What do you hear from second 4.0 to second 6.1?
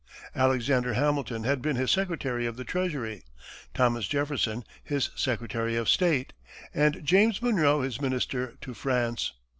Jefferson his secretary of